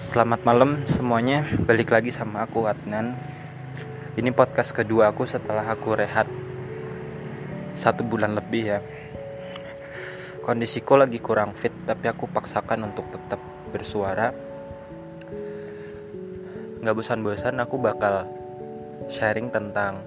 Selamat 0.00 0.40
malam 0.48 0.88
semuanya, 0.88 1.44
balik 1.60 1.92
lagi 1.92 2.08
sama 2.08 2.48
aku 2.48 2.64
Adnan. 2.64 3.20
Ini 4.16 4.32
podcast 4.32 4.72
kedua 4.72 5.12
aku 5.12 5.28
setelah 5.28 5.60
aku 5.68 5.92
rehat 5.92 6.24
Satu 7.76 8.00
bulan 8.00 8.32
lebih 8.32 8.64
ya. 8.64 8.80
Kondisiku 10.40 10.96
lagi 10.96 11.20
kurang 11.20 11.52
fit 11.52 11.76
Tapi 11.84 12.08
aku 12.08 12.32
paksakan 12.32 12.88
untuk 12.88 13.12
tetap 13.12 13.44
bersuara. 13.68 14.32
Gak 16.80 16.96
bosan-bosan 16.96 17.60
aku 17.60 17.76
bakal 17.76 18.24
sharing 19.12 19.52
tentang 19.52 20.00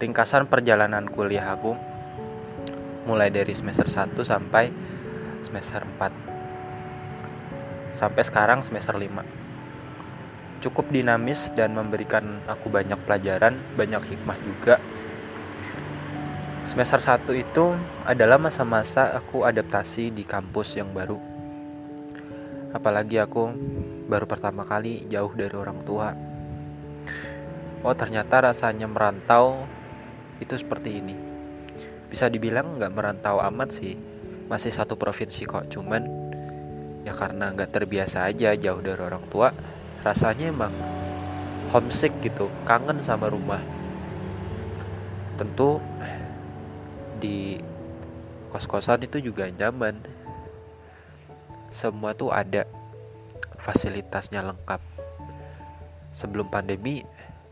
Ringkasan 0.00 0.48
perjalanan 0.48 1.04
kuliah 1.12 1.52
aku. 1.52 1.76
Mulai 3.04 3.28
dari 3.28 3.52
semester 3.52 3.84
1 3.92 4.16
sampai 4.24 4.72
semester 5.44 5.84
4 5.84 6.13
sampai 7.94 8.26
sekarang 8.26 8.66
semester 8.66 8.98
5 8.98 9.44
cukup 10.64 10.88
dinamis 10.88 11.52
dan 11.52 11.76
memberikan 11.76 12.40
aku 12.48 12.72
banyak 12.72 12.96
pelajaran 13.04 13.60
banyak 13.76 14.00
hikmah 14.00 14.38
juga. 14.40 14.80
Semester 16.64 16.96
1 16.96 17.28
itu 17.36 17.76
adalah 18.08 18.40
masa-masa 18.40 19.12
aku 19.12 19.44
adaptasi 19.44 20.08
di 20.08 20.24
kampus 20.24 20.80
yang 20.80 20.88
baru. 20.96 21.20
Apalagi 22.72 23.20
aku 23.20 23.52
baru 24.08 24.24
pertama 24.24 24.64
kali 24.64 25.04
jauh 25.12 25.28
dari 25.36 25.52
orang 25.52 25.84
tua. 25.84 26.16
Oh 27.84 27.92
ternyata 27.92 28.48
rasanya 28.48 28.88
merantau 28.88 29.68
itu 30.40 30.56
seperti 30.56 31.04
ini. 31.04 31.16
Bisa 32.08 32.32
dibilang 32.32 32.80
nggak 32.80 32.92
merantau 32.96 33.44
amat 33.52 33.68
sih. 33.76 34.00
Masih 34.48 34.72
satu 34.72 34.96
provinsi 34.96 35.44
kok 35.44 35.68
cuman 35.68 36.23
ya 37.04 37.12
karena 37.12 37.52
nggak 37.52 37.70
terbiasa 37.70 38.24
aja 38.26 38.56
jauh 38.56 38.80
dari 38.80 38.96
orang 38.96 39.24
tua 39.28 39.52
rasanya 40.00 40.48
emang 40.48 40.72
homesick 41.72 42.12
gitu 42.20 42.52
kangen 42.64 43.00
sama 43.00 43.26
rumah. 43.28 43.60
Tentu 45.34 45.82
di 47.18 47.58
kos-kosan 48.52 49.02
itu 49.04 49.18
juga 49.18 49.50
nyaman. 49.50 49.98
Semua 51.74 52.14
tuh 52.14 52.30
ada 52.30 52.68
fasilitasnya 53.58 54.46
lengkap. 54.46 54.78
Sebelum 56.14 56.46
pandemi 56.46 57.02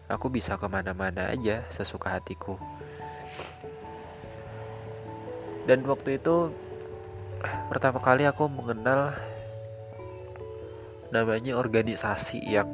aku 0.06 0.30
bisa 0.30 0.54
ke 0.54 0.70
mana-mana 0.70 1.32
aja 1.32 1.66
sesuka 1.72 2.14
hatiku. 2.14 2.60
Dan 5.66 5.82
waktu 5.82 6.22
itu 6.22 6.54
pertama 7.66 7.98
kali 7.98 8.22
aku 8.22 8.46
mengenal 8.46 9.31
namanya 11.12 11.60
organisasi 11.60 12.40
yang 12.48 12.66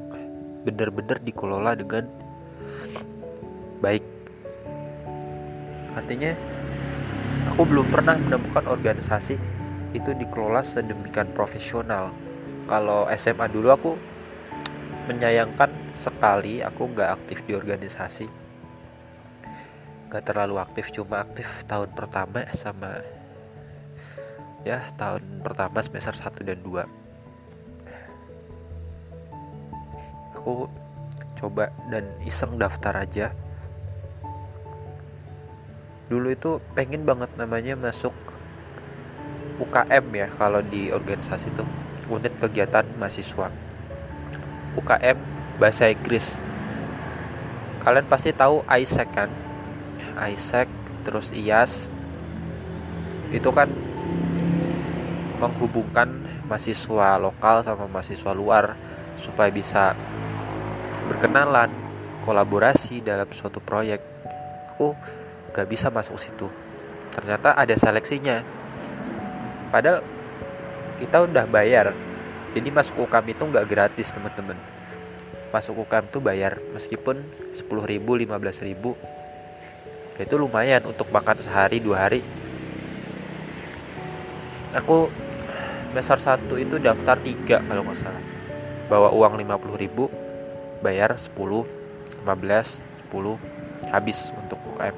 benar-benar 0.62 1.18
dikelola 1.18 1.74
dengan 1.74 2.06
baik. 3.82 4.06
Artinya 5.98 6.32
aku 7.50 7.62
belum 7.66 7.86
pernah 7.90 8.14
menemukan 8.14 8.70
organisasi 8.70 9.34
itu 9.90 10.10
dikelola 10.14 10.62
sedemikian 10.62 11.34
profesional. 11.34 12.14
Kalau 12.70 13.10
SMA 13.18 13.46
dulu 13.50 13.68
aku 13.74 13.92
menyayangkan 15.10 15.74
sekali 15.98 16.62
aku 16.62 16.94
nggak 16.94 17.10
aktif 17.18 17.42
di 17.42 17.58
organisasi. 17.58 18.26
Nggak 20.08 20.24
terlalu 20.24 20.62
aktif 20.62 20.94
cuma 20.94 21.26
aktif 21.26 21.66
tahun 21.66 21.90
pertama 21.90 22.46
sama 22.54 23.02
ya 24.66 24.84
tahun 24.98 25.40
pertama 25.40 25.80
semester 25.80 26.12
1 26.12 26.44
dan 26.44 26.58
2 26.60 26.97
aku 30.38 30.70
coba 31.34 31.74
dan 31.90 32.06
iseng 32.22 32.54
daftar 32.54 32.94
aja. 33.02 33.34
Dulu 36.06 36.30
itu 36.30 36.62
pengen 36.78 37.02
banget 37.02 37.28
namanya 37.34 37.74
masuk 37.74 38.14
UKM 39.58 40.06
ya 40.14 40.30
kalau 40.38 40.62
di 40.62 40.94
organisasi 40.94 41.50
itu 41.50 41.66
unit 42.06 42.32
kegiatan 42.38 42.86
mahasiswa. 42.96 43.50
UKM 44.78 45.18
bahasa 45.58 45.90
Inggris. 45.90 46.32
Kalian 47.82 48.06
pasti 48.06 48.30
tahu 48.30 48.62
ISEC 48.64 49.08
kan? 49.10 49.30
ISEC 50.18 50.70
terus 51.02 51.34
IAS 51.34 51.90
itu 53.34 53.50
kan 53.52 53.68
menghubungkan 55.38 56.08
mahasiswa 56.48 57.20
lokal 57.20 57.60
sama 57.62 57.84
mahasiswa 57.86 58.32
luar 58.32 58.74
supaya 59.20 59.52
bisa 59.52 59.92
berkenalan, 61.08 61.72
kolaborasi 62.28 63.00
dalam 63.00 63.26
suatu 63.32 63.58
proyek. 63.64 64.04
Aku 64.76 64.92
gak 65.56 65.66
bisa 65.66 65.88
masuk 65.88 66.20
situ. 66.20 66.46
Ternyata 67.16 67.56
ada 67.56 67.74
seleksinya. 67.74 68.44
Padahal 69.72 70.04
kita 71.00 71.24
udah 71.24 71.44
bayar. 71.48 71.96
Jadi 72.52 72.68
masuk 72.70 73.08
UKM 73.08 73.26
itu 73.32 73.42
nggak 73.44 73.66
gratis 73.68 74.08
teman-teman. 74.12 74.56
Masuk 75.52 75.84
UKM 75.84 76.06
tuh 76.12 76.20
bayar 76.20 76.60
meskipun 76.72 77.24
10 77.52 77.64
ribu, 77.84 78.16
15 78.16 78.64
ribu. 78.64 78.94
Itu 80.18 80.34
lumayan 80.34 80.82
untuk 80.88 81.08
makan 81.14 81.38
sehari 81.38 81.78
dua 81.78 82.08
hari. 82.08 82.20
Aku 84.74 85.08
semester 85.90 86.38
1 86.38 86.64
itu 86.64 86.76
daftar 86.80 87.16
3 87.20 87.66
kalau 87.66 87.82
nggak 87.84 87.98
salah. 87.98 88.24
Bawa 88.88 89.12
uang 89.12 89.36
50 89.42 89.76
ribu 89.78 90.27
bayar 90.80 91.18
10 91.18 91.34
15 92.24 92.82
10 93.10 93.90
habis 93.90 94.30
untuk 94.36 94.60
UKM 94.74 94.96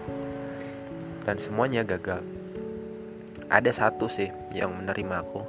dan 1.24 1.36
semuanya 1.38 1.86
gagal. 1.86 2.24
Ada 3.50 3.70
satu 3.74 4.06
sih 4.06 4.30
yang 4.54 4.74
menerima 4.74 5.26
aku 5.26 5.42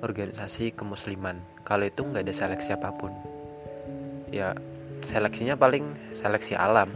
organisasi 0.00 0.72
kemusliman. 0.72 1.40
Kalau 1.64 1.84
itu 1.84 2.00
nggak 2.04 2.24
ada 2.24 2.34
seleksi 2.34 2.70
apa 2.74 2.90
pun. 2.96 3.12
Ya 4.32 4.56
seleksinya 5.08 5.56
paling 5.56 6.16
seleksi 6.16 6.56
alam. 6.56 6.88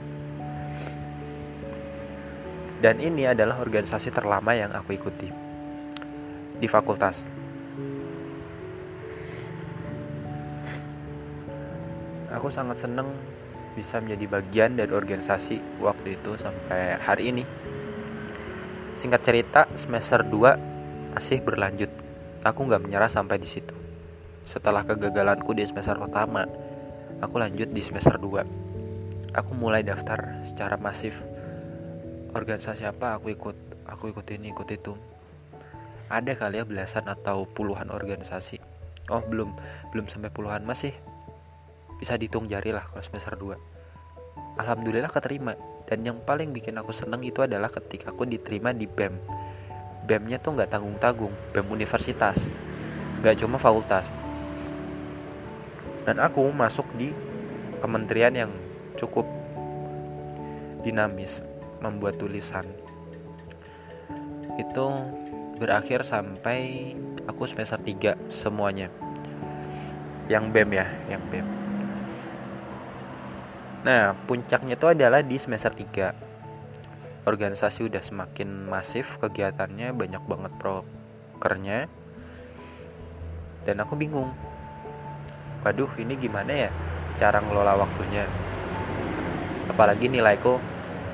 Dan 2.81 3.01
ini 3.01 3.25
adalah 3.25 3.65
organisasi 3.65 4.13
terlama 4.13 4.53
yang 4.53 4.73
aku 4.77 4.97
ikuti. 4.97 5.29
Di 6.61 6.69
fakultas 6.69 7.25
aku 12.35 12.51
sangat 12.51 12.83
seneng 12.83 13.07
bisa 13.79 14.03
menjadi 14.03 14.27
bagian 14.39 14.75
dari 14.75 14.91
organisasi 14.91 15.79
waktu 15.83 16.19
itu 16.19 16.35
sampai 16.39 16.99
hari 16.99 17.31
ini. 17.31 17.45
Singkat 18.95 19.21
cerita 19.23 19.61
semester 19.75 20.23
2 20.23 21.15
masih 21.15 21.43
berlanjut. 21.43 21.91
Aku 22.43 22.67
nggak 22.67 22.83
menyerah 22.83 23.11
sampai 23.11 23.39
di 23.39 23.47
situ. 23.47 23.75
Setelah 24.45 24.83
kegagalanku 24.85 25.55
di 25.55 25.65
semester 25.67 25.97
pertama 25.99 26.47
aku 27.23 27.35
lanjut 27.41 27.71
di 27.73 27.81
semester 27.81 28.21
2 28.21 28.65
aku 29.35 29.53
mulai 29.53 29.83
daftar 29.83 30.43
secara 30.47 30.79
masif. 30.79 31.27
Organisasi 32.35 32.87
apa 32.87 33.19
aku 33.19 33.35
ikut 33.35 33.57
aku 33.87 34.15
ikut 34.15 34.27
ini 34.31 34.55
ikut 34.55 34.69
itu. 34.71 34.95
Ada 36.07 36.39
kali 36.39 36.63
ya 36.63 36.65
belasan 36.65 37.11
atau 37.11 37.47
puluhan 37.51 37.91
organisasi. 37.91 38.63
Oh 39.11 39.21
belum 39.21 39.55
belum 39.91 40.07
sampai 40.07 40.31
puluhan 40.31 40.63
masih 40.63 40.95
bisa 41.99 42.19
dihitung 42.19 42.51
jari 42.51 42.75
lah 42.75 42.87
kalau 42.91 43.03
semester 43.03 43.35
2 43.39 43.75
Alhamdulillah 44.55 45.11
keterima. 45.11 45.59
Dan 45.85 46.07
yang 46.07 46.19
paling 46.23 46.55
bikin 46.55 46.79
aku 46.81 46.95
seneng 46.95 47.21
itu 47.27 47.45
adalah 47.45 47.69
ketika 47.69 48.15
aku 48.15 48.25
diterima 48.25 48.73
di 48.73 48.89
BEM 48.89 49.15
BEM-nya 50.05 50.37
tuh 50.37 50.53
nggak 50.57 50.69
tanggung-tanggung. 50.69 51.33
BEM 51.57 51.67
universitas. 51.73 52.37
Nggak 53.25 53.41
cuma 53.41 53.57
fakultas. 53.57 54.05
Dan 56.05 56.21
aku 56.21 56.45
masuk 56.53 56.85
di 56.97 57.09
kementerian 57.81 58.37
yang 58.37 58.53
cukup 59.01 59.25
dinamis 60.85 61.41
membuat 61.81 62.21
tulisan. 62.21 62.69
Itu 64.61 65.09
berakhir 65.57 66.05
sampai 66.05 66.93
aku 67.25 67.49
semester 67.49 67.81
3 67.81 68.21
semuanya. 68.29 68.93
Yang 70.29 70.45
BEM 70.53 70.71
ya 70.77 70.87
yang 71.09 71.25
BEM 71.33 71.64
Nah, 73.85 74.17
puncaknya 74.25 74.81
itu 74.81 74.87
adalah 74.89 75.21
di 75.21 75.37
semester 75.37 75.69
3. 75.69 76.17
Organisasi 77.29 77.85
udah 77.85 78.01
semakin 78.01 78.65
masif 78.65 79.21
kegiatannya, 79.21 79.93
banyak 79.93 80.25
banget 80.25 80.53
prokernya. 80.57 81.93
Dan 83.69 83.85
aku 83.85 83.93
bingung. 83.93 84.33
Waduh, 85.61 85.93
ini 86.01 86.17
gimana 86.17 86.69
ya 86.69 86.71
cara 87.21 87.45
ngelola 87.45 87.77
waktunya? 87.77 88.25
Apalagi 89.69 90.09
nilaiku 90.09 90.61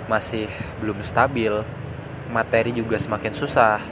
masih 0.07 0.47
belum 0.79 1.03
stabil, 1.03 1.51
materi 2.31 2.71
juga 2.71 3.03
semakin 3.03 3.35
susah. 3.35 3.83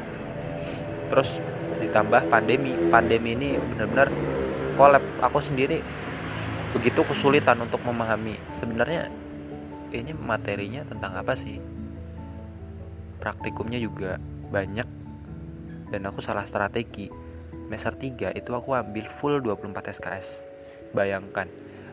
Terus 1.11 1.43
ditambah 1.83 2.31
pandemi. 2.31 2.75
Pandemi 2.91 3.35
ini 3.35 3.49
benar-benar 3.59 4.11
collab 4.79 5.03
aku 5.19 5.43
sendiri 5.43 5.83
begitu 6.73 7.01
kesulitan 7.05 7.59
untuk 7.65 7.81
memahami. 7.85 8.37
Sebenarnya 8.53 9.09
ini 9.93 10.13
materinya 10.13 10.85
tentang 10.85 11.17
apa 11.17 11.33
sih? 11.33 11.57
Praktikumnya 13.19 13.81
juga 13.81 14.21
banyak. 14.53 14.89
Dan 15.89 16.05
aku 16.05 16.21
salah 16.21 16.45
strategi. 16.45 17.09
Semester 17.69 17.93
3 18.01 18.33
itu 18.33 18.51
aku 18.57 18.73
ambil 18.73 19.13
full 19.13 19.45
24 19.45 19.93
SKS 19.93 20.41
bayangkan 20.97 21.45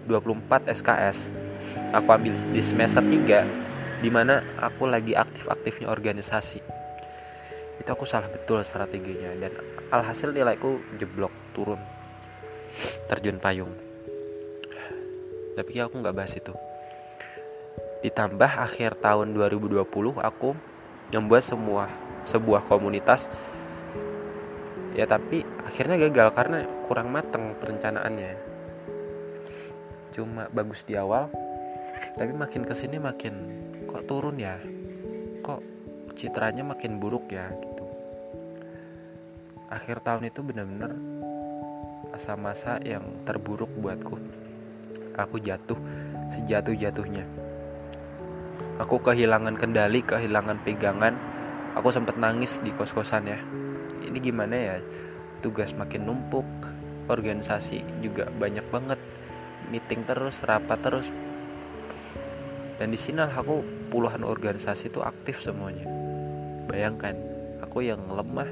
24 0.08 0.72
SKS 0.72 1.36
aku 1.92 2.08
ambil 2.16 2.32
di 2.32 2.64
semester 2.64 3.04
3 3.04 4.00
di 4.00 4.08
mana 4.08 4.40
aku 4.56 4.88
lagi 4.88 5.12
aktif-aktifnya 5.20 5.92
organisasi. 5.92 6.64
Itu 7.76 7.90
aku 7.92 8.08
salah 8.08 8.32
betul 8.32 8.64
strateginya. 8.64 9.36
Dan 9.36 9.52
alhasil 9.92 10.32
nilaiku 10.32 10.80
jeblok 10.96 11.36
turun. 11.52 11.80
Terjun 13.12 13.40
payung 13.40 13.85
tapi 15.56 15.80
aku 15.80 16.04
nggak 16.04 16.16
bahas 16.16 16.36
itu. 16.36 16.52
Ditambah 18.04 18.52
akhir 18.62 19.00
tahun 19.00 19.34
2020 19.34 19.82
aku 20.20 20.54
membuat 21.16 21.44
semua 21.48 21.88
sebuah 22.28 22.68
komunitas. 22.68 23.32
Ya 24.94 25.08
tapi 25.08 25.48
akhirnya 25.64 25.96
gagal 26.08 26.36
karena 26.36 26.68
kurang 26.86 27.10
mateng 27.10 27.56
perencanaannya. 27.58 28.36
Cuma 30.12 30.48
bagus 30.52 30.84
di 30.84 30.96
awal 31.00 31.32
tapi 32.16 32.32
makin 32.36 32.64
ke 32.68 32.76
sini 32.76 33.00
makin 33.00 33.34
kok 33.88 34.06
turun 34.08 34.36
ya? 34.36 34.60
Kok 35.44 35.62
citranya 36.20 36.64
makin 36.64 37.00
buruk 37.00 37.32
ya 37.32 37.48
gitu. 37.52 37.84
Akhir 39.72 40.00
tahun 40.04 40.30
itu 40.30 40.40
benar-benar 40.46 40.94
masa-masa 42.14 42.80
yang 42.80 43.04
terburuk 43.28 43.68
buatku 43.76 44.45
aku 45.16 45.40
jatuh 45.40 45.78
sejatuh-jatuhnya. 46.32 47.26
Aku 48.76 49.00
kehilangan 49.00 49.56
kendali 49.56 50.04
kehilangan 50.04 50.60
pegangan. 50.68 51.16
Aku 51.80 51.92
sempat 51.92 52.20
nangis 52.20 52.60
di 52.64 52.72
kos-kosan 52.76 53.28
ya. 53.28 53.40
Ini 54.04 54.18
gimana 54.20 54.56
ya? 54.56 54.76
Tugas 55.40 55.72
makin 55.76 56.08
numpuk 56.08 56.48
organisasi 57.08 58.04
juga 58.04 58.28
banyak 58.32 58.68
banget. 58.68 59.00
Meeting 59.72 60.04
terus 60.04 60.44
rapat 60.44 60.80
terus. 60.84 61.08
Dan 62.76 62.92
di 62.92 63.00
sini 63.00 63.24
aku 63.24 63.88
puluhan 63.88 64.28
organisasi 64.28 64.92
itu 64.92 65.00
aktif 65.00 65.40
semuanya. 65.40 65.88
Bayangkan 66.68 67.16
aku 67.64 67.88
yang 67.88 68.04
lemah 68.12 68.52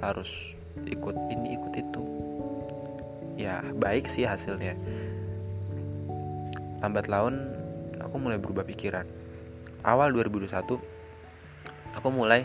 harus 0.00 0.32
ikut 0.88 1.16
ini 1.28 1.60
ikut 1.60 1.72
itu. 1.76 2.02
Ya 3.36 3.60
baik 3.76 4.08
sih 4.08 4.24
hasilnya 4.24 4.76
lambat 6.82 7.06
laun 7.06 7.34
aku 8.02 8.18
mulai 8.18 8.42
berubah 8.42 8.66
pikiran. 8.66 9.06
Awal 9.86 10.10
2021 10.10 10.82
aku 11.94 12.08
mulai 12.10 12.42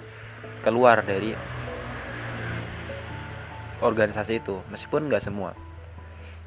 keluar 0.62 1.02
dari 1.02 1.34
organisasi 3.82 4.42
itu 4.42 4.62
meskipun 4.70 5.10
nggak 5.10 5.22
semua 5.22 5.54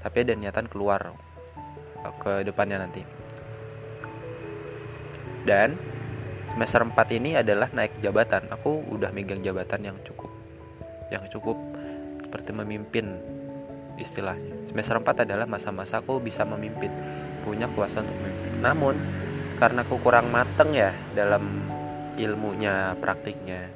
tapi 0.01 0.23
ada 0.27 0.35
niatan 0.35 0.67
keluar 0.71 1.13
ke 2.23 2.47
depannya 2.47 2.81
nanti. 2.81 3.03
Dan 5.45 5.77
semester 6.53 6.85
4 6.85 6.97
ini 7.17 7.37
adalah 7.37 7.69
naik 7.73 8.01
jabatan. 8.01 8.49
Aku 8.53 8.81
udah 8.89 9.13
megang 9.13 9.45
jabatan 9.45 9.93
yang 9.93 9.99
cukup 10.05 10.33
yang 11.11 11.27
cukup 11.29 11.59
seperti 12.23 12.55
memimpin 12.55 13.19
istilahnya. 13.99 14.71
Semester 14.71 14.97
4 15.03 15.27
adalah 15.29 15.45
masa-masa 15.45 16.01
aku 16.01 16.23
bisa 16.23 16.47
memimpin 16.47 16.89
punya 17.43 17.67
kuasa 17.73 18.05
untuk 18.05 18.17
memimpin 18.21 18.53
namun 18.61 18.95
karena 19.61 19.85
aku 19.85 19.97
kurang 20.01 20.33
mateng 20.33 20.73
ya 20.73 20.93
dalam 21.13 21.45
ilmunya 22.17 22.97
praktiknya 22.97 23.69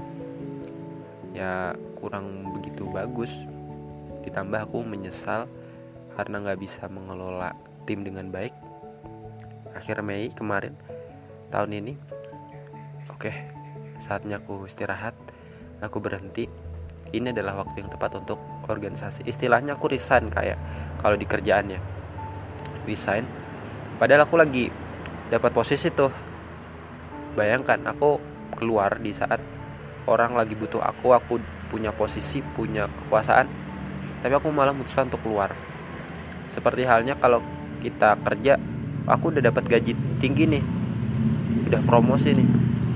ya 1.35 1.75
kurang 1.99 2.55
begitu 2.57 2.87
bagus 2.89 3.33
ditambah 4.25 4.71
aku 4.71 4.81
menyesal 4.81 5.45
karena 6.17 6.41
nggak 6.41 6.61
bisa 6.63 6.87
mengelola 6.89 7.53
tim 7.85 8.01
dengan 8.07 8.31
baik. 8.33 8.55
Akhir 9.77 10.01
Mei 10.01 10.31
kemarin 10.33 10.73
tahun 11.53 11.71
ini 11.85 11.93
oke 13.11 13.31
saatnya 14.01 14.41
aku 14.41 14.65
istirahat 14.65 15.15
aku 15.85 16.01
berhenti. 16.01 16.49
Ini 17.15 17.31
adalah 17.31 17.63
waktu 17.63 17.79
yang 17.79 17.95
tepat 17.95 18.19
untuk 18.19 18.43
organisasi. 18.67 19.23
Istilahnya 19.29 19.79
aku 19.79 19.87
resign 19.87 20.33
kayak 20.35 20.59
kalau 20.99 21.15
di 21.15 21.27
kerjaannya. 21.29 21.79
Resign 22.91 23.23
padahal 23.97 24.27
aku 24.27 24.37
lagi 24.39 24.69
dapat 25.29 25.51
posisi 25.51 25.91
tuh. 25.91 26.13
Bayangkan 27.35 27.83
aku 27.91 28.23
keluar 28.55 29.03
di 29.03 29.11
saat 29.11 29.43
orang 30.07 30.39
lagi 30.39 30.55
butuh 30.55 30.79
aku 30.79 31.11
aku 31.17 31.43
punya 31.73 31.91
posisi 31.91 32.39
punya 32.45 32.87
kekuasaan 32.87 33.51
tapi 34.23 34.33
aku 34.39 34.55
malah 34.55 34.71
memutuskan 34.71 35.11
untuk 35.11 35.27
keluar. 35.27 35.51
Seperti 36.47 36.87
halnya 36.87 37.19
kalau 37.19 37.43
kita 37.83 38.15
kerja 38.23 38.55
aku 39.11 39.35
udah 39.35 39.43
dapat 39.51 39.67
gaji 39.67 39.93
tinggi 40.23 40.45
nih 40.47 40.65
udah 41.69 41.83
promosi 41.83 42.33
nih 42.33 42.49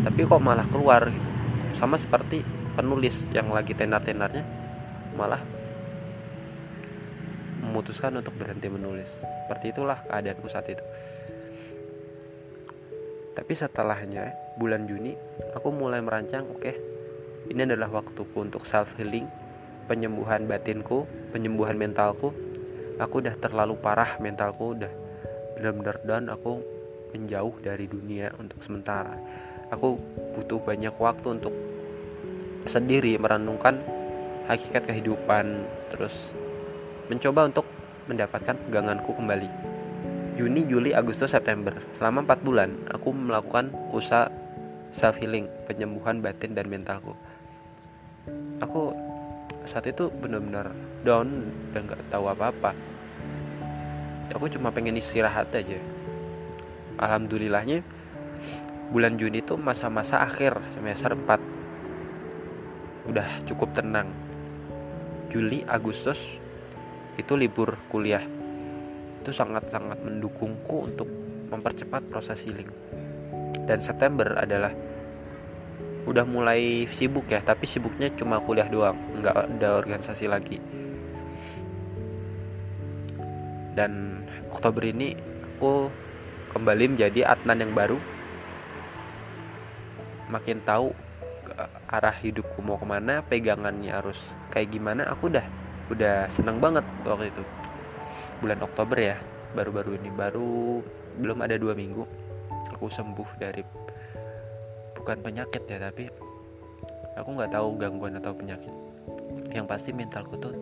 tapi 0.07 0.23
kok 0.23 0.39
malah 0.39 0.65
keluar 0.71 1.11
gitu. 1.11 1.29
Sama 1.75 1.99
seperti 1.99 2.47
penulis 2.79 3.27
yang 3.35 3.51
lagi 3.51 3.75
tenar-tenarnya 3.75 4.47
malah 5.19 5.43
memutuskan 7.69 8.17
untuk 8.17 8.33
berhenti 8.41 8.73
menulis 8.73 9.13
seperti 9.45 9.77
itulah 9.77 10.01
keadaanku 10.09 10.49
saat 10.49 10.73
itu 10.73 10.85
tapi 13.37 13.53
setelahnya 13.53 14.33
bulan 14.57 14.89
Juni 14.89 15.13
aku 15.53 15.69
mulai 15.71 16.03
merancang 16.03 16.49
oke 16.49 16.59
okay, 16.59 16.75
ini 17.49 17.65
adalah 17.65 17.89
waktuku 17.89 18.45
untuk 18.45 18.69
self 18.69 18.93
healing, 19.01 19.25
penyembuhan 19.89 20.45
batinku, 20.45 21.09
penyembuhan 21.33 21.81
mentalku. 21.81 22.37
Aku 23.01 23.25
udah 23.25 23.33
terlalu 23.41 23.79
parah 23.81 24.21
mentalku 24.21 24.77
udah 24.77 24.93
benar-benar 25.57 25.97
dan 26.05 26.25
aku 26.29 26.61
menjauh 27.17 27.57
dari 27.65 27.89
dunia 27.89 28.37
untuk 28.37 28.61
sementara. 28.61 29.17
Aku 29.73 29.97
butuh 30.37 30.61
banyak 30.61 30.93
waktu 31.01 31.41
untuk 31.41 31.55
sendiri 32.69 33.17
merenungkan 33.17 33.81
hakikat 34.45 34.85
kehidupan 34.85 35.65
terus 35.89 36.13
mencoba 37.09 37.49
untuk 37.49 37.65
mendapatkan 38.09 38.57
peganganku 38.69 39.17
kembali. 39.17 39.49
Juni, 40.39 40.63
Juli, 40.71 40.95
Agustus, 40.95 41.35
September. 41.35 41.75
Selama 41.99 42.23
4 42.23 42.47
bulan 42.47 42.71
aku 42.89 43.11
melakukan 43.11 43.75
usaha 43.91 44.31
self 44.95 45.19
healing, 45.19 45.51
penyembuhan 45.67 46.23
batin 46.23 46.55
dan 46.55 46.71
mentalku. 46.71 47.19
Aku 48.63 48.95
saat 49.67 49.85
itu 49.91 50.09
benar-benar 50.09 50.73
down 51.03 51.51
dan 51.75 51.85
nggak 51.91 52.07
tahu 52.09 52.31
apa-apa. 52.31 52.73
Aku 54.33 54.47
cuma 54.53 54.71
pengen 54.71 54.97
istirahat 54.97 55.51
aja. 55.53 55.81
Alhamdulillahnya 57.01 57.83
bulan 58.95 59.19
Juni 59.21 59.45
itu 59.45 59.59
masa-masa 59.59 60.23
akhir 60.25 60.57
semester 60.73 61.13
4 61.13 63.11
udah 63.11 63.29
cukup 63.49 63.75
tenang. 63.75 64.09
Juli 65.29 65.65
Agustus 65.69 66.25
itu 67.19 67.35
libur 67.35 67.77
kuliah. 67.91 68.23
Itu 69.21 69.35
sangat-sangat 69.35 70.01
mendukungku 70.07 70.87
untuk 70.87 71.11
mempercepat 71.51 72.07
proses 72.07 72.47
healing. 72.47 72.71
Dan 73.67 73.83
September 73.83 74.39
adalah 74.39 74.73
udah 76.09 76.25
mulai 76.25 76.89
sibuk 76.89 77.29
ya 77.29 77.45
tapi 77.45 77.69
sibuknya 77.69 78.09
cuma 78.17 78.41
kuliah 78.41 78.65
doang 78.65 78.97
nggak 79.21 79.35
ada 79.35 79.69
organisasi 79.77 80.25
lagi. 80.31 80.57
Dan 83.77 84.25
Oktober 84.49 84.83
ini 84.89 85.13
aku 85.59 85.93
kembali 86.55 86.97
menjadi 86.97 87.35
Adnan 87.35 87.69
yang 87.69 87.73
baru. 87.77 87.99
Makin 90.33 90.65
tahu 90.65 90.93
arah 91.89 92.15
hidupku 92.15 92.61
mau 92.61 92.79
ke 92.79 92.87
mana 92.87 93.25
pegangannya 93.25 93.91
harus 93.91 94.37
kayak 94.53 94.77
gimana 94.77 95.09
aku 95.09 95.33
udah 95.33 95.58
udah 95.89 96.29
seneng 96.29 96.61
banget 96.61 96.85
waktu 97.05 97.33
itu. 97.33 97.43
Bulan 98.45 98.61
Oktober 98.63 98.99
ya 98.99 99.17
baru-baru 99.53 99.99
ini. 99.99 100.11
Baru 100.13 100.81
belum 101.19 101.39
ada 101.43 101.59
dua 101.59 101.75
minggu 101.75 102.29
aku 102.79 102.87
sembuh 102.87 103.29
dari 103.41 103.63
bukan 104.95 105.19
penyakit 105.19 105.67
ya 105.67 105.83
tapi 105.83 106.07
aku 107.19 107.29
nggak 107.35 107.51
tahu 107.51 107.69
gangguan 107.81 108.19
atau 108.21 108.33
penyakit. 108.37 108.71
Yang 109.53 109.67
pasti 109.67 109.91
mentalku 109.91 110.39
tuh 110.39 110.55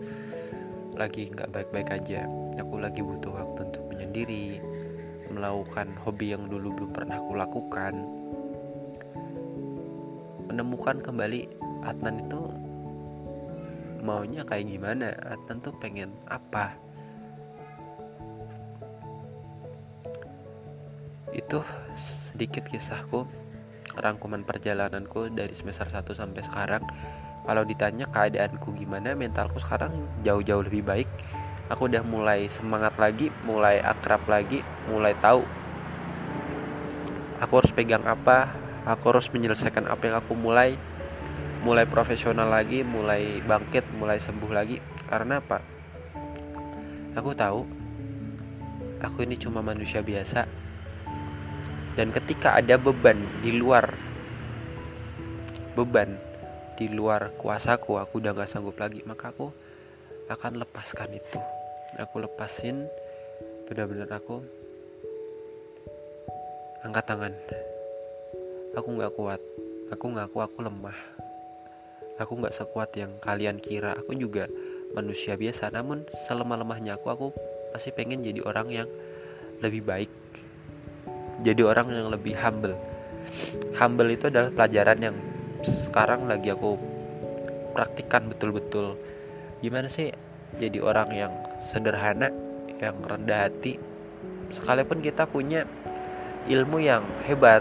lagi 0.96 1.28
nggak 1.28 1.52
baik-baik 1.52 1.88
aja. 1.92 2.24
Aku 2.56 2.80
lagi 2.80 3.04
butuh 3.04 3.36
waktu 3.36 3.68
untuk 3.68 3.84
menyendiri 3.92 4.62
melakukan 5.28 5.92
hobi 6.00 6.32
yang 6.32 6.48
dulu 6.48 6.72
belum 6.72 6.90
pernah 6.96 7.20
aku 7.20 7.32
lakukan. 7.36 7.94
Menemukan 10.46 11.04
kembali 11.04 11.40
Adnan 11.84 12.24
itu 12.24 12.40
maunya 14.06 14.46
kayak 14.46 14.70
gimana? 14.70 15.10
Tentu 15.50 15.74
pengen 15.74 16.14
apa? 16.30 16.78
Itu 21.34 21.66
sedikit 21.98 22.70
kisahku 22.70 23.26
rangkuman 23.98 24.46
perjalananku 24.46 25.34
dari 25.34 25.58
semester 25.58 25.90
1 25.90 26.06
sampai 26.14 26.42
sekarang. 26.46 26.82
Kalau 27.42 27.66
ditanya 27.66 28.06
keadaanku 28.06 28.78
gimana 28.78 29.18
mentalku 29.18 29.58
sekarang 29.58 29.90
jauh-jauh 30.22 30.62
lebih 30.62 30.86
baik. 30.86 31.10
Aku 31.66 31.90
udah 31.90 32.06
mulai 32.06 32.46
semangat 32.46 32.94
lagi 33.02 33.34
mulai 33.42 33.82
akrab 33.82 34.22
lagi 34.30 34.62
mulai 34.86 35.18
tahu 35.18 35.42
aku 37.40 37.52
harus 37.60 37.72
pegang 37.74 38.04
apa 38.06 38.48
aku 38.86 39.12
harus 39.12 39.28
menyelesaikan 39.34 39.90
apa 39.90 40.02
yang 40.08 40.16
aku 40.22 40.32
mulai 40.38 40.78
mulai 41.62 41.88
profesional 41.88 42.48
lagi 42.50 42.82
mulai 42.84 43.40
bangkit 43.44 43.96
mulai 43.96 44.18
sembuh 44.20 44.50
lagi. 44.52 44.76
Karena 45.06 45.38
apa? 45.38 45.58
Aku 47.16 47.32
tahu 47.32 47.60
aku 49.00 49.18
ini 49.24 49.38
cuma 49.40 49.62
manusia 49.62 50.02
biasa. 50.02 50.44
Dan 51.96 52.12
ketika 52.12 52.58
ada 52.58 52.76
beban 52.76 53.16
di 53.40 53.56
luar 53.56 53.88
beban 55.72 56.16
di 56.76 56.92
luar 56.92 57.32
kuasaku 57.40 57.96
aku 57.96 58.20
udah 58.20 58.36
gak 58.36 58.52
sanggup 58.52 58.76
lagi 58.76 59.00
maka 59.08 59.32
aku 59.32 59.48
akan 60.28 60.60
lepaskan 60.60 61.16
itu. 61.16 61.40
Aku 61.96 62.20
lepasin 62.20 62.84
benar-benar 63.70 64.12
aku 64.12 64.44
angkat 66.84 67.04
tangan. 67.08 67.32
Aku 68.76 68.92
nggak 68.92 69.16
kuat 69.16 69.40
aku 69.86 70.10
ngaku 70.10 70.38
aku 70.42 70.58
lemah 70.66 70.98
aku 72.16 72.32
nggak 72.40 72.56
sekuat 72.56 72.96
yang 72.96 73.16
kalian 73.20 73.60
kira. 73.60 73.96
Aku 73.96 74.16
juga 74.16 74.48
manusia 74.96 75.36
biasa 75.36 75.68
namun 75.72 76.08
selemah-lemahnya 76.28 76.96
aku 76.96 77.06
aku 77.12 77.26
masih 77.76 77.92
pengen 77.92 78.24
jadi 78.24 78.40
orang 78.44 78.68
yang 78.72 78.88
lebih 79.60 79.84
baik. 79.84 80.12
Jadi 81.44 81.60
orang 81.60 81.92
yang 81.92 82.08
lebih 82.08 82.32
humble. 82.40 82.76
Humble 83.76 84.08
itu 84.08 84.32
adalah 84.32 84.48
pelajaran 84.48 84.98
yang 85.00 85.16
sekarang 85.88 86.24
lagi 86.24 86.52
aku 86.52 86.80
praktikkan 87.76 88.32
betul-betul. 88.32 88.96
Gimana 89.60 89.92
sih 89.92 90.12
jadi 90.56 90.80
orang 90.80 91.12
yang 91.12 91.32
sederhana 91.68 92.32
yang 92.80 92.96
rendah 93.04 93.48
hati? 93.48 93.76
Sekalipun 94.48 95.04
kita 95.04 95.28
punya 95.28 95.68
ilmu 96.48 96.78
yang 96.80 97.04
hebat 97.26 97.60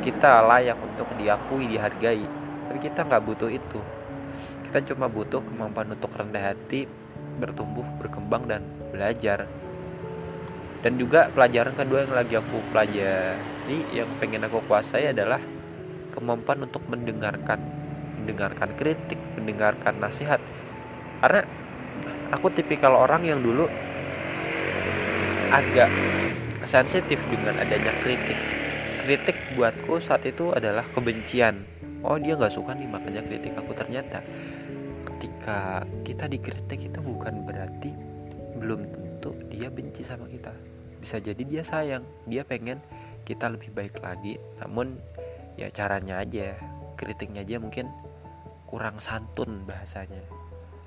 kita 0.00 0.40
layak 0.40 0.80
untuk 0.80 1.12
diakui 1.20 1.68
dihargai 1.68 2.39
tapi 2.70 2.86
kita 2.86 3.02
nggak 3.02 3.26
butuh 3.26 3.50
itu. 3.50 3.82
Kita 4.62 4.78
cuma 4.94 5.10
butuh 5.10 5.42
kemampuan 5.42 5.90
untuk 5.90 6.14
rendah 6.14 6.54
hati 6.54 6.86
bertumbuh 7.42 7.82
berkembang 7.98 8.46
dan 8.46 8.62
belajar. 8.94 9.50
Dan 10.78 10.94
juga 10.94 11.34
pelajaran 11.34 11.74
kedua 11.74 12.06
yang 12.06 12.14
lagi 12.14 12.38
aku 12.38 12.62
pelajari 12.70 13.90
yang 13.90 14.06
pengen 14.22 14.46
aku 14.46 14.62
kuasai 14.70 15.10
adalah 15.10 15.42
kemampuan 16.14 16.62
untuk 16.62 16.86
mendengarkan 16.86 17.58
mendengarkan 18.22 18.70
kritik 18.78 19.18
mendengarkan 19.34 19.98
nasihat. 19.98 20.38
Karena 21.18 21.42
aku 22.30 22.54
tipikal 22.54 22.94
orang 22.94 23.26
yang 23.26 23.42
dulu 23.42 23.66
agak 25.50 25.90
sensitif 26.62 27.18
dengan 27.34 27.58
adanya 27.58 27.90
kritik. 27.98 28.38
Kritik 29.02 29.58
buatku 29.58 29.98
saat 29.98 30.22
itu 30.22 30.54
adalah 30.54 30.86
kebencian 30.94 31.80
oh 32.04 32.16
dia 32.16 32.36
nggak 32.36 32.52
suka 32.52 32.72
nih 32.76 32.88
makanya 32.88 33.22
kritik 33.24 33.56
aku. 33.56 33.72
Ternyata 33.76 34.24
ketika 35.06 35.84
kita 36.04 36.24
dikritik 36.28 36.80
itu 36.88 36.98
bukan 37.00 37.44
berarti 37.44 37.92
belum 38.56 38.88
tentu 38.92 39.36
dia 39.48 39.68
benci 39.68 40.04
sama 40.04 40.28
kita. 40.28 40.52
Bisa 41.00 41.16
jadi 41.20 41.40
dia 41.40 41.62
sayang 41.64 42.04
dia 42.28 42.44
pengen 42.44 42.80
kita 43.24 43.48
lebih 43.48 43.72
baik 43.72 44.00
lagi. 44.00 44.36
Namun 44.60 44.96
ya 45.56 45.68
caranya 45.72 46.20
aja 46.20 46.56
kritiknya 46.96 47.44
aja 47.44 47.56
mungkin 47.60 47.88
kurang 48.68 49.00
santun 49.00 49.64
bahasanya. 49.64 50.22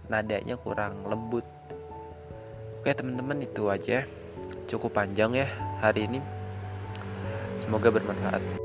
Nadanya 0.10 0.56
kurang 0.60 1.06
lembut. 1.08 1.46
Oke 2.82 2.92
teman-teman 2.94 3.42
itu 3.44 3.70
aja. 3.70 4.06
Cukup 4.70 4.96
panjang 4.96 5.34
ya 5.36 5.48
hari 5.84 6.10
ini. 6.10 6.20
Semoga 7.64 7.88
bermanfaat 7.94 8.63